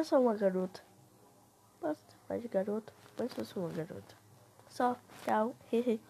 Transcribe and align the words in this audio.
Eu 0.00 0.04
sou 0.04 0.22
uma 0.22 0.34
garota. 0.34 0.80
basta, 1.78 2.14
mais 2.26 2.40
de 2.40 2.48
garota? 2.48 2.90
Mas 3.18 3.36
eu 3.36 3.44
sou 3.44 3.64
uma 3.64 3.72
garota. 3.74 4.14
Só, 4.70 4.96
tchau, 5.22 5.54
hehe. 5.70 6.00